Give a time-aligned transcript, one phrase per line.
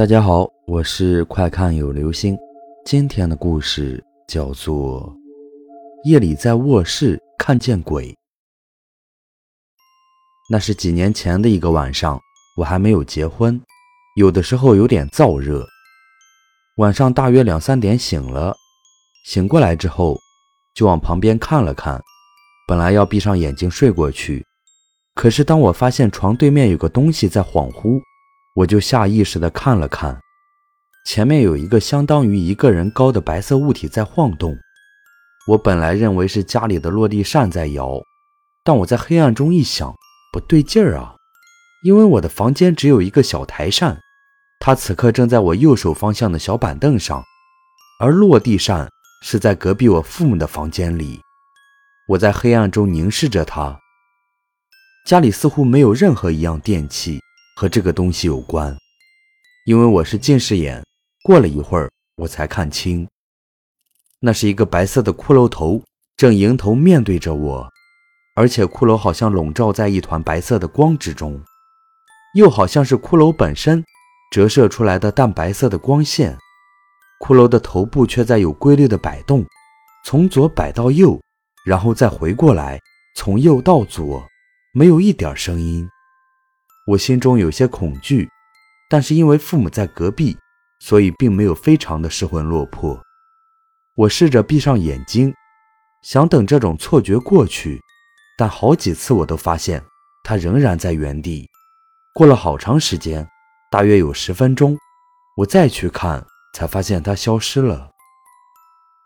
[0.00, 2.34] 大家好，我是快看有流星。
[2.86, 5.14] 今天的故事叫做
[6.08, 8.08] 《夜里在卧室看见鬼》。
[10.50, 12.18] 那是几年前的一个晚上，
[12.56, 13.60] 我还没有结婚，
[14.16, 15.66] 有的时候有点燥热。
[16.78, 18.56] 晚上大约两三点醒了，
[19.26, 20.16] 醒过来之后
[20.74, 22.00] 就往旁边看了看，
[22.66, 24.46] 本来要闭上眼睛睡过去，
[25.14, 28.00] 可是当我发现床对面有个东西在恍惚。
[28.54, 30.20] 我就下意识地看了看，
[31.06, 34.58] 前面有一个相当于一个人高的白色物体在晃动。
[35.46, 38.00] 我本来认为是家里的落地扇在摇，
[38.64, 39.94] 但我在黑暗中一想，
[40.32, 41.14] 不对劲儿啊！
[41.84, 43.98] 因为我的房间只有一个小台扇，
[44.58, 47.24] 它此刻正在我右手方向的小板凳上，
[48.00, 48.88] 而落地扇
[49.22, 51.20] 是在隔壁我父母的房间里。
[52.08, 53.78] 我在黑暗中凝视着它，
[55.06, 57.20] 家里似乎没有任何一样电器。
[57.60, 58.74] 和这个东西有关，
[59.66, 60.82] 因为我是近视眼。
[61.22, 63.06] 过了一会儿，我才看清，
[64.18, 65.82] 那是一个白色的骷髅头，
[66.16, 67.68] 正迎头面对着我，
[68.34, 71.38] 而且骷髅好像笼罩在一团白色的光之中，
[72.34, 73.84] 又好像是骷髅本身
[74.32, 76.34] 折射出来的淡白色的光线。
[77.22, 79.44] 骷髅的头部却在有规律的摆动，
[80.06, 81.20] 从左摆到右，
[81.66, 82.80] 然后再回过来，
[83.16, 84.26] 从右到左，
[84.72, 85.86] 没有一点声音。
[86.90, 88.28] 我心中有些恐惧，
[88.88, 90.36] 但是因为父母在隔壁，
[90.80, 93.00] 所以并没有非常的失魂落魄。
[93.94, 95.32] 我试着闭上眼睛，
[96.02, 97.80] 想等这种错觉过去，
[98.36, 99.80] 但好几次我都发现
[100.24, 101.48] 他仍然在原地。
[102.12, 103.24] 过了好长时间，
[103.70, 104.76] 大约有十分钟，
[105.36, 107.88] 我再去看，才发现他消失了。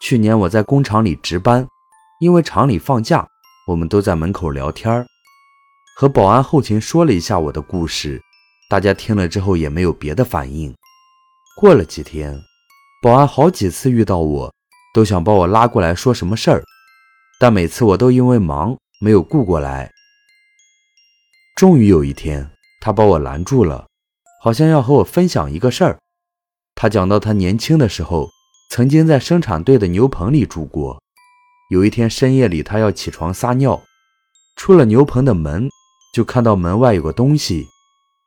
[0.00, 1.68] 去年我在工厂里值班，
[2.20, 3.28] 因为厂里放假，
[3.66, 5.06] 我们都在门口聊天儿。
[5.98, 8.20] 和保安后勤说了一下我的故事，
[8.68, 10.74] 大家听了之后也没有别的反应。
[11.58, 12.38] 过了几天，
[13.02, 14.52] 保安好几次遇到我，
[14.92, 16.62] 都想把我拉过来说什么事儿，
[17.40, 19.90] 但每次我都因为忙没有顾过来。
[21.56, 22.46] 终于有一天，
[22.82, 23.86] 他把我拦住了，
[24.42, 25.98] 好像要和我分享一个事儿。
[26.74, 28.28] 他讲到他年轻的时候，
[28.68, 31.00] 曾经在生产队的牛棚里住过。
[31.70, 33.80] 有一天深夜里，他要起床撒尿，
[34.56, 35.70] 出了牛棚的门。
[36.16, 37.68] 就看到门外有个东西，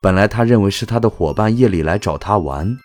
[0.00, 2.78] 本来他认为是他的伙伴夜里来找他玩，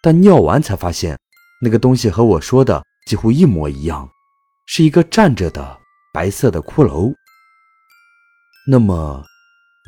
[0.00, 1.18] 但尿完才发现，
[1.60, 4.08] 那个东西和我说的几乎一模一样，
[4.66, 5.76] 是一个站着的
[6.14, 7.12] 白色的骷髅。
[8.68, 9.24] 那么，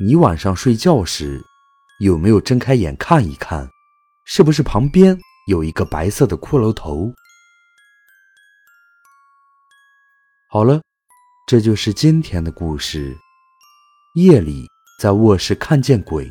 [0.05, 1.41] 你晚上睡觉时
[2.01, 3.69] 有没有睁开眼看一看，
[4.25, 7.09] 是不是旁边有一个白色的骷髅头？
[10.49, 10.81] 好了，
[11.47, 13.17] 这就是今天的故事。
[14.15, 16.29] 夜里在卧室看见鬼。